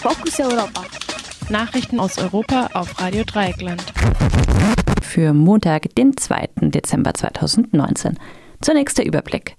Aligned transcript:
Fokus 0.00 0.38
Europa. 0.38 0.84
Nachrichten 1.50 1.98
aus 1.98 2.18
Europa 2.18 2.70
auf 2.72 3.00
Radio 3.00 3.24
Dreieckland. 3.24 3.82
Für 5.02 5.32
Montag, 5.32 5.92
den 5.96 6.16
2. 6.16 6.48
Dezember 6.60 7.14
2019. 7.14 8.16
Zunächst 8.60 8.98
der 8.98 9.06
Überblick. 9.06 9.56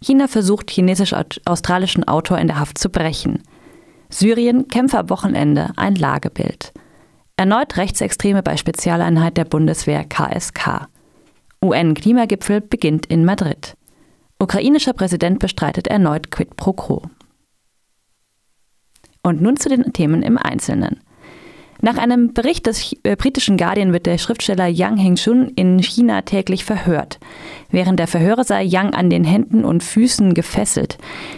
China 0.00 0.28
versucht, 0.28 0.70
chinesisch-australischen 0.70 2.08
Autor 2.08 2.38
in 2.38 2.46
der 2.46 2.58
Haft 2.58 2.78
zu 2.78 2.88
brechen. 2.88 3.42
Syrien, 4.08 4.68
Kämpfer 4.68 5.00
am 5.00 5.10
Wochenende, 5.10 5.72
ein 5.76 5.94
Lagebild. 5.94 6.72
Erneut 7.36 7.76
Rechtsextreme 7.76 8.42
bei 8.42 8.56
Spezialeinheit 8.56 9.36
der 9.36 9.44
Bundeswehr 9.44 10.04
KSK. 10.04 10.88
UN-Klimagipfel 11.62 12.62
beginnt 12.62 13.04
in 13.04 13.26
Madrid. 13.26 13.76
Ukrainischer 14.38 14.94
Präsident 14.94 15.38
bestreitet 15.38 15.86
erneut 15.86 16.30
Quid 16.30 16.56
pro 16.56 16.72
Quo. 16.72 17.02
Und 19.26 19.42
nun 19.42 19.56
zu 19.56 19.68
den 19.68 19.92
Themen 19.92 20.22
im 20.22 20.38
Einzelnen. 20.38 21.00
Nach 21.80 21.98
einem 21.98 22.32
Bericht 22.32 22.66
des 22.66 22.94
äh, 23.02 23.16
britischen 23.16 23.56
Guardian 23.56 23.92
wird 23.92 24.06
der 24.06 24.18
Schriftsteller 24.18 24.68
Yang 24.68 24.98
Hengchun 24.98 25.48
in 25.56 25.82
China 25.82 26.22
täglich 26.22 26.64
verhört. 26.64 27.18
Während 27.76 28.00
der 28.00 28.06
Verhöre 28.06 28.42
sei 28.42 28.62
Yang 28.62 28.94
an 28.94 29.10
den 29.10 29.22
Händen 29.24 29.62
und 29.62 29.82
Füßen 29.82 30.32
gefesselt. 30.32 30.96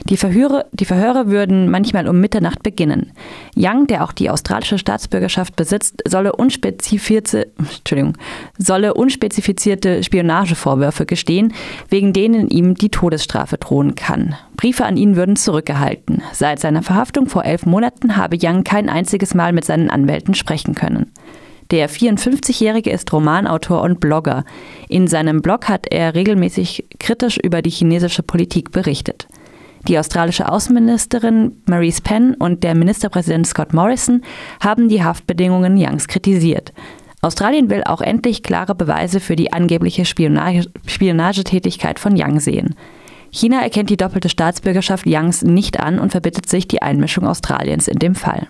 Die 0.09 0.16
Verhöre, 0.16 0.66
die 0.73 0.84
Verhöre 0.84 1.27
würden 1.27 1.69
manchmal 1.69 2.06
um 2.06 2.20
Mitternacht 2.20 2.62
beginnen. 2.62 3.10
Yang, 3.56 3.88
der 3.88 4.05
auch 4.05 4.12
die 4.12 4.30
australische 4.30 4.79
Staatsbürgerschaft 4.79 5.56
besitzt, 5.56 6.01
solle 6.06 6.37
unspezifizierte, 6.37 7.51
Entschuldigung, 7.59 8.16
solle 8.56 8.95
unspezifizierte 8.95 10.05
Spionagevorwürfe 10.05 11.06
gestehen, 11.06 11.55
wegen 11.88 12.12
denen 12.12 12.48
ihm 12.51 12.77
die 12.77 12.91
Todesstrafe 12.91 13.59
drohen 13.59 13.96
kann. 13.96 14.37
Briefe 14.57 14.84
an 14.84 14.96
ihn 14.96 15.16
würden 15.16 15.34
zurückgehalten. 15.34 16.23
Seit 16.32 16.60
seiner 16.60 16.82
Verhaftung 16.82 17.27
vor 17.27 17.45
elf 17.45 17.66
Monaten 17.66 18.16
habe 18.16 18.37
Yang 18.41 18.62
kein 18.62 18.88
einziges 18.88 19.34
Mal 19.34 19.52
mit 19.52 19.65
seinen 19.65 19.91
Anwälten 19.91 20.34
sprechen 20.34 20.77
können. 20.77 21.10
Der 21.71 21.91
54-Jährige 21.91 22.91
ist 22.91 23.13
Romanautor 23.13 23.83
und 23.83 24.01
Blogger. 24.01 24.45
In 24.88 25.07
seinem 25.07 25.43
Blog 25.43 25.69
hat 25.69 25.87
er 25.91 26.15
regelmäßig 26.15 26.87
kritisch 26.99 27.37
über 27.37 27.60
die 27.60 27.71
chinesische 27.71 28.23
Politik 28.23 28.73
berichtet. 28.73 29.29
Die 29.87 29.99
australische 29.99 30.51
Außenministerin 30.51 31.63
Maurice 31.66 32.01
Penn 32.01 32.35
und 32.35 32.65
der 32.65 32.75
Ministerpräsident 32.75 33.47
Scott 33.47 33.75
Morrison 33.75 34.23
haben 34.60 34.88
die 34.88 35.05
Haftbedingungen 35.05 35.77
Youngs 35.77 36.09
kritisiert. 36.09 36.73
Australien 37.21 37.69
will 37.69 37.82
auch 37.85 38.01
endlich 38.01 38.43
klare 38.43 38.75
Beweise 38.75 39.21
für 39.21 39.37
die 39.37 39.53
angebliche 39.53 40.05
Spionage 40.05 40.71
Spionagetätigkeit 40.87 41.99
von 41.99 42.15
Young 42.16 42.41
sehen. 42.41 42.77
China 43.30 43.60
erkennt 43.60 43.91
die 43.91 43.97
doppelte 43.97 44.30
Staatsbürgerschaft 44.30 45.05
Youngs 45.07 45.43
nicht 45.43 45.80
an 45.80 45.99
und 45.99 46.13
verbittet 46.13 46.49
sich 46.49 46.66
die 46.66 46.80
Einmischung 46.80 47.27
Australiens 47.27 47.88
in 47.88 47.99
dem 47.99 48.15
Fall. 48.15 48.49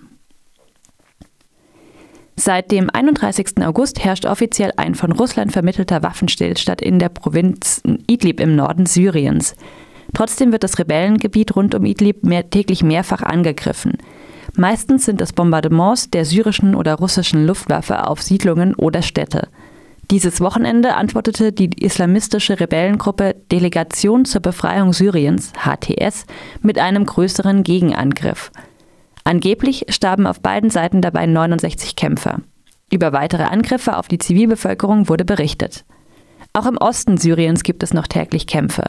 Seit 2.40 2.70
dem 2.70 2.88
31. 2.88 3.66
August 3.66 4.04
herrscht 4.04 4.24
offiziell 4.24 4.72
ein 4.76 4.94
von 4.94 5.10
Russland 5.10 5.50
vermittelter 5.50 6.04
Waffenstillstand 6.04 6.80
in 6.80 7.00
der 7.00 7.08
Provinz 7.08 7.82
Idlib 8.06 8.38
im 8.38 8.54
Norden 8.54 8.86
Syriens. 8.86 9.56
Trotzdem 10.14 10.52
wird 10.52 10.62
das 10.62 10.78
Rebellengebiet 10.78 11.56
rund 11.56 11.74
um 11.74 11.84
Idlib 11.84 12.22
mehr, 12.22 12.48
täglich 12.48 12.84
mehrfach 12.84 13.22
angegriffen. 13.22 13.94
Meistens 14.54 15.04
sind 15.04 15.20
es 15.20 15.32
Bombardements 15.32 16.10
der 16.10 16.24
syrischen 16.24 16.76
oder 16.76 16.94
russischen 16.94 17.44
Luftwaffe 17.44 18.06
auf 18.06 18.22
Siedlungen 18.22 18.76
oder 18.76 19.02
Städte. 19.02 19.48
Dieses 20.12 20.40
Wochenende 20.40 20.94
antwortete 20.94 21.52
die 21.52 21.70
islamistische 21.84 22.60
Rebellengruppe 22.60 23.34
Delegation 23.50 24.24
zur 24.24 24.42
Befreiung 24.42 24.92
Syriens, 24.92 25.52
HTS, 25.64 26.24
mit 26.62 26.78
einem 26.78 27.04
größeren 27.04 27.64
Gegenangriff. 27.64 28.52
Angeblich 29.28 29.84
starben 29.90 30.26
auf 30.26 30.40
beiden 30.40 30.70
Seiten 30.70 31.02
dabei 31.02 31.26
69 31.26 31.96
Kämpfer. 31.96 32.40
Über 32.90 33.12
weitere 33.12 33.42
Angriffe 33.42 33.98
auf 33.98 34.08
die 34.08 34.16
Zivilbevölkerung 34.16 35.10
wurde 35.10 35.26
berichtet. 35.26 35.84
Auch 36.54 36.64
im 36.64 36.78
Osten 36.78 37.18
Syriens 37.18 37.62
gibt 37.62 37.82
es 37.82 37.92
noch 37.92 38.06
täglich 38.06 38.46
Kämpfe. 38.46 38.84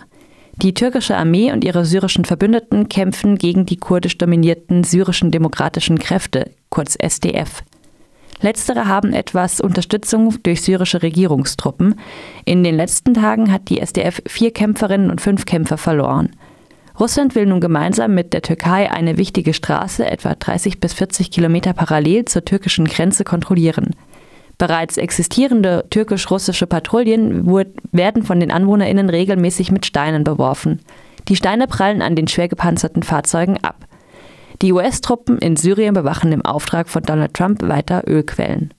Die 0.56 0.74
türkische 0.74 1.18
Armee 1.18 1.52
und 1.52 1.66
ihre 1.66 1.84
syrischen 1.84 2.24
Verbündeten 2.24 2.88
kämpfen 2.88 3.38
gegen 3.38 3.66
die 3.66 3.76
kurdisch 3.76 4.18
dominierten 4.18 4.86
syrischen 4.86 5.30
demokratischen 5.30 6.00
Kräfte, 6.00 6.52
kurz 6.70 6.96
SDF. 6.96 7.62
Letztere 8.40 8.88
haben 8.88 9.12
etwas 9.12 9.60
Unterstützung 9.60 10.42
durch 10.44 10.62
syrische 10.62 11.04
Regierungstruppen. 11.04 12.00
In 12.46 12.64
den 12.64 12.78
letzten 12.78 13.14
Tagen 13.14 13.52
hat 13.52 13.68
die 13.68 13.82
SDF 13.82 14.22
vier 14.26 14.54
Kämpferinnen 14.54 15.12
und 15.12 15.20
fünf 15.20 15.44
Kämpfer 15.44 15.78
verloren. 15.78 16.30
Russland 17.00 17.34
will 17.34 17.46
nun 17.46 17.62
gemeinsam 17.62 18.14
mit 18.14 18.34
der 18.34 18.42
Türkei 18.42 18.92
eine 18.92 19.18
wichtige 19.18 19.54
Straße, 19.54 20.06
etwa 20.06 20.36
30 20.36 20.82
bis 20.82 20.94
40 20.94 21.32
Kilometer 21.32 21.72
parallel 21.72 22.26
zur 22.26 22.44
türkischen 22.44 22.86
Grenze, 22.86 23.24
kontrollieren. 23.24 23.96
Bereits 24.58 24.98
existierende 24.98 25.86
türkisch-russische 25.90 26.68
Patrouillen 26.68 27.48
werden 27.94 28.24
von 28.24 28.42
den 28.42 28.52
AnwohnerInnen 28.52 29.10
regelmäßig 29.10 29.72
mit 29.72 29.86
Steinen 29.86 30.26
beworfen. 30.26 30.82
Die 31.30 31.38
Steine 31.38 31.68
prallen 31.68 32.02
an 32.02 32.18
den 32.18 32.28
schwer 32.28 32.50
gepanzerten 32.50 33.04
Fahrzeugen 33.04 33.58
ab. 33.64 33.86
Die 34.62 34.74
US-Truppen 34.74 35.38
in 35.38 35.56
Syrien 35.56 35.94
bewachen 35.94 36.34
im 36.34 36.46
Auftrag 36.46 36.90
von 36.90 37.04
Donald 37.04 37.34
Trump 37.34 37.62
weiter 37.62 38.04
Ölquellen. 38.06 38.74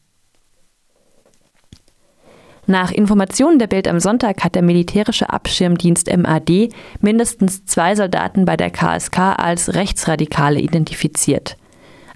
Nach 2.71 2.93
Informationen 2.93 3.59
der 3.59 3.67
Bild 3.67 3.89
am 3.89 3.99
Sonntag 3.99 4.45
hat 4.45 4.55
der 4.55 4.63
militärische 4.63 5.29
Abschirmdienst 5.29 6.09
MAD 6.17 6.69
mindestens 7.01 7.65
zwei 7.65 7.97
Soldaten 7.97 8.45
bei 8.45 8.57
der 8.57 8.71
KSK 8.71 9.19
als 9.39 9.75
Rechtsradikale 9.75 10.61
identifiziert. 10.61 11.57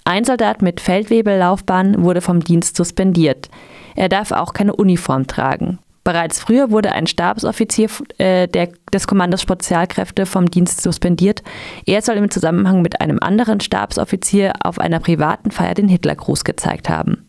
Ein 0.04 0.22
Soldat 0.22 0.62
mit 0.62 0.80
Feldwebellaufbahn 0.80 2.04
wurde 2.04 2.20
vom 2.20 2.38
Dienst 2.38 2.76
suspendiert. 2.76 3.48
Er 3.96 4.08
darf 4.08 4.30
auch 4.30 4.52
keine 4.52 4.76
Uniform 4.76 5.26
tragen. 5.26 5.80
Bereits 6.04 6.38
früher 6.38 6.70
wurde 6.70 6.92
ein 6.92 7.08
Stabsoffizier 7.08 7.88
äh, 8.18 8.46
der, 8.46 8.68
des 8.92 9.08
Kommandos 9.08 9.42
Spezialkräfte 9.42 10.24
vom 10.24 10.48
Dienst 10.48 10.82
suspendiert. 10.82 11.42
Er 11.84 12.00
soll 12.00 12.14
im 12.14 12.30
Zusammenhang 12.30 12.80
mit 12.80 13.00
einem 13.00 13.18
anderen 13.20 13.58
Stabsoffizier 13.58 14.52
auf 14.62 14.78
einer 14.78 15.00
privaten 15.00 15.50
Feier 15.50 15.74
den 15.74 15.88
Hitlergruß 15.88 16.44
gezeigt 16.44 16.88
haben. 16.88 17.23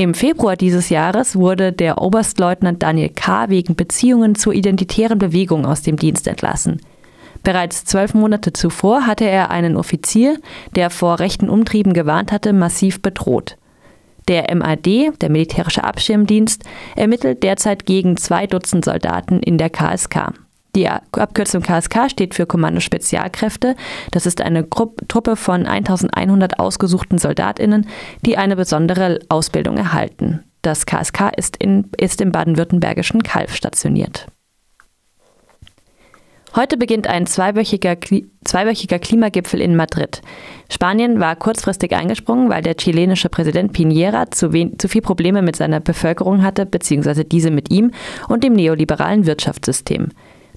Im 0.00 0.14
Februar 0.14 0.54
dieses 0.54 0.90
Jahres 0.90 1.34
wurde 1.34 1.72
der 1.72 2.00
Oberstleutnant 2.00 2.84
Daniel 2.84 3.08
K. 3.08 3.48
wegen 3.48 3.74
Beziehungen 3.74 4.36
zur 4.36 4.54
identitären 4.54 5.18
Bewegung 5.18 5.66
aus 5.66 5.82
dem 5.82 5.96
Dienst 5.96 6.28
entlassen. 6.28 6.80
Bereits 7.42 7.84
zwölf 7.84 8.14
Monate 8.14 8.52
zuvor 8.52 9.08
hatte 9.08 9.24
er 9.24 9.50
einen 9.50 9.76
Offizier, 9.76 10.38
der 10.76 10.90
vor 10.90 11.18
rechten 11.18 11.48
Umtrieben 11.50 11.94
gewarnt 11.94 12.30
hatte, 12.30 12.52
massiv 12.52 13.02
bedroht. 13.02 13.56
Der 14.28 14.54
MAD, 14.54 14.86
der 15.20 15.30
militärische 15.30 15.82
Abschirmdienst, 15.82 16.62
ermittelt 16.94 17.42
derzeit 17.42 17.84
gegen 17.84 18.16
zwei 18.16 18.46
Dutzend 18.46 18.84
Soldaten 18.84 19.40
in 19.40 19.58
der 19.58 19.68
KSK. 19.68 20.32
Die 20.78 20.88
Abkürzung 20.88 21.62
KSK 21.62 22.08
steht 22.08 22.36
für 22.36 22.46
Kommando 22.46 22.78
Spezialkräfte. 22.78 23.74
Das 24.12 24.26
ist 24.26 24.40
eine 24.40 24.70
Truppe 24.70 25.34
von 25.34 25.66
1100 25.66 26.60
ausgesuchten 26.60 27.18
Soldatinnen, 27.18 27.88
die 28.24 28.38
eine 28.38 28.54
besondere 28.54 29.18
Ausbildung 29.28 29.76
erhalten. 29.76 30.44
Das 30.62 30.86
KSK 30.86 31.32
ist, 31.36 31.56
in, 31.56 31.90
ist 31.98 32.20
im 32.20 32.30
baden-württembergischen 32.30 33.24
Kalf 33.24 33.56
stationiert. 33.56 34.28
Heute 36.54 36.76
beginnt 36.76 37.08
ein 37.08 37.26
zweiwöchiger, 37.26 37.96
zweiwöchiger, 38.44 39.00
Klimagipfel 39.00 39.60
in 39.60 39.74
Madrid. 39.74 40.22
Spanien 40.70 41.18
war 41.18 41.34
kurzfristig 41.34 41.92
eingesprungen, 41.92 42.50
weil 42.50 42.62
der 42.62 42.76
chilenische 42.76 43.28
Präsident 43.28 43.76
Piñera 43.76 44.30
zu, 44.30 44.50
zu 44.78 44.88
viel 44.88 45.02
Probleme 45.02 45.42
mit 45.42 45.56
seiner 45.56 45.80
Bevölkerung 45.80 46.44
hatte, 46.44 46.66
beziehungsweise 46.66 47.24
diese 47.24 47.50
mit 47.50 47.72
ihm 47.72 47.90
und 48.28 48.44
dem 48.44 48.52
neoliberalen 48.52 49.26
Wirtschaftssystem. 49.26 50.10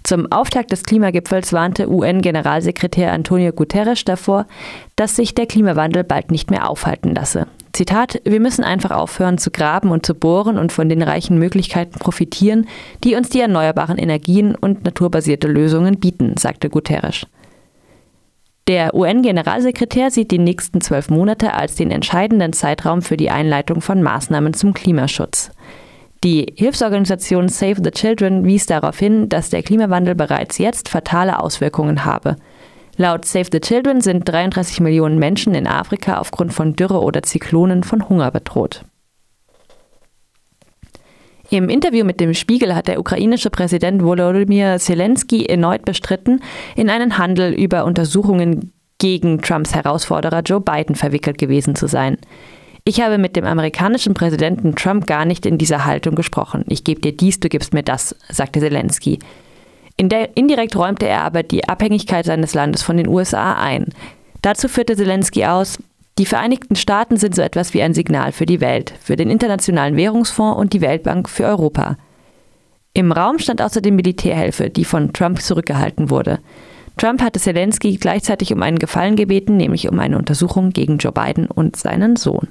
Zum 0.03 0.31
Auftakt 0.31 0.71
des 0.71 0.83
Klimagipfels 0.83 1.53
warnte 1.53 1.89
UN-Generalsekretär 1.89 3.11
Antonio 3.13 3.51
Guterres 3.51 4.03
davor, 4.03 4.47
dass 4.95 5.15
sich 5.15 5.35
der 5.35 5.45
Klimawandel 5.45 6.03
bald 6.03 6.31
nicht 6.31 6.49
mehr 6.49 6.69
aufhalten 6.69 7.13
lasse. 7.13 7.47
Zitat, 7.73 8.21
wir 8.25 8.39
müssen 8.39 8.63
einfach 8.63 8.91
aufhören 8.91 9.37
zu 9.37 9.49
graben 9.49 9.91
und 9.91 10.05
zu 10.05 10.13
bohren 10.13 10.57
und 10.57 10.71
von 10.71 10.89
den 10.89 11.01
reichen 11.01 11.39
Möglichkeiten 11.39 11.99
profitieren, 11.99 12.67
die 13.03 13.15
uns 13.15 13.29
die 13.29 13.39
erneuerbaren 13.39 13.97
Energien 13.97 14.55
und 14.55 14.83
naturbasierte 14.83 15.47
Lösungen 15.47 15.99
bieten, 15.99 16.35
sagte 16.37 16.69
Guterres. 16.69 17.25
Der 18.67 18.93
UN-Generalsekretär 18.93 20.11
sieht 20.11 20.31
die 20.31 20.37
nächsten 20.37 20.81
zwölf 20.81 21.09
Monate 21.09 21.53
als 21.53 21.75
den 21.75 21.91
entscheidenden 21.91 22.53
Zeitraum 22.53 23.01
für 23.01 23.17
die 23.17 23.29
Einleitung 23.29 23.81
von 23.81 24.03
Maßnahmen 24.03 24.53
zum 24.53 24.73
Klimaschutz. 24.73 25.51
Die 26.23 26.53
Hilfsorganisation 26.55 27.49
Save 27.49 27.81
the 27.83 27.89
Children 27.89 28.45
wies 28.45 28.67
darauf 28.67 28.99
hin, 28.99 29.27
dass 29.27 29.49
der 29.49 29.63
Klimawandel 29.63 30.13
bereits 30.13 30.59
jetzt 30.59 30.87
fatale 30.87 31.39
Auswirkungen 31.39 32.05
habe. 32.05 32.35
Laut 32.95 33.25
Save 33.25 33.47
the 33.51 33.59
Children 33.59 34.01
sind 34.01 34.29
33 34.29 34.81
Millionen 34.81 35.17
Menschen 35.17 35.55
in 35.55 35.65
Afrika 35.65 36.19
aufgrund 36.19 36.53
von 36.53 36.75
Dürre 36.75 37.01
oder 37.01 37.23
Zyklonen 37.23 37.83
von 37.83 38.07
Hunger 38.07 38.29
bedroht. 38.29 38.85
Im 41.49 41.69
Interview 41.69 42.05
mit 42.05 42.19
dem 42.19 42.35
Spiegel 42.35 42.75
hat 42.75 42.87
der 42.87 42.99
ukrainische 42.99 43.49
Präsident 43.49 44.03
Volodymyr 44.03 44.77
Zelensky 44.77 45.47
erneut 45.47 45.85
bestritten, 45.85 46.41
in 46.75 46.89
einen 46.91 47.17
Handel 47.17 47.51
über 47.51 47.83
Untersuchungen 47.83 48.71
gegen 48.99 49.41
Trumps 49.41 49.73
Herausforderer 49.73 50.41
Joe 50.41 50.61
Biden 50.61 50.95
verwickelt 50.95 51.39
gewesen 51.39 51.73
zu 51.73 51.87
sein. 51.87 52.17
Ich 52.83 52.99
habe 52.99 53.19
mit 53.19 53.35
dem 53.35 53.45
amerikanischen 53.45 54.15
Präsidenten 54.15 54.75
Trump 54.75 55.05
gar 55.05 55.25
nicht 55.25 55.45
in 55.45 55.59
dieser 55.59 55.85
Haltung 55.85 56.15
gesprochen. 56.15 56.65
Ich 56.67 56.83
gebe 56.83 56.99
dir 56.99 57.15
dies, 57.15 57.39
du 57.39 57.47
gibst 57.47 57.73
mir 57.73 57.83
das, 57.83 58.15
sagte 58.29 58.59
Zelensky. 58.59 59.19
In 59.97 60.09
indirekt 60.09 60.75
räumte 60.75 61.07
er 61.07 61.21
aber 61.21 61.43
die 61.43 61.69
Abhängigkeit 61.69 62.25
seines 62.25 62.55
Landes 62.55 62.81
von 62.81 62.97
den 62.97 63.07
USA 63.07 63.53
ein. 63.53 63.85
Dazu 64.41 64.67
führte 64.67 64.95
Zelensky 64.95 65.45
aus, 65.45 65.77
die 66.17 66.25
Vereinigten 66.25 66.75
Staaten 66.75 67.17
sind 67.17 67.35
so 67.35 67.43
etwas 67.43 67.75
wie 67.75 67.83
ein 67.83 67.93
Signal 67.93 68.31
für 68.31 68.47
die 68.47 68.61
Welt, 68.61 68.93
für 68.99 69.15
den 69.15 69.29
Internationalen 69.29 69.95
Währungsfonds 69.95 70.59
und 70.59 70.73
die 70.73 70.81
Weltbank 70.81 71.29
für 71.29 71.45
Europa. 71.45 71.97
Im 72.93 73.11
Raum 73.11 73.37
stand 73.37 73.61
außerdem 73.61 73.95
Militärhilfe, 73.95 74.71
die 74.71 74.85
von 74.85 75.13
Trump 75.13 75.39
zurückgehalten 75.39 76.09
wurde. 76.09 76.39
Trump 76.97 77.21
hatte 77.21 77.39
Zelensky 77.39 77.95
gleichzeitig 77.97 78.51
um 78.51 78.61
einen 78.63 78.79
Gefallen 78.79 79.15
gebeten, 79.15 79.55
nämlich 79.55 79.87
um 79.87 79.99
eine 79.99 80.17
Untersuchung 80.17 80.71
gegen 80.71 80.97
Joe 80.97 81.13
Biden 81.13 81.45
und 81.45 81.75
seinen 81.77 82.15
Sohn. 82.15 82.49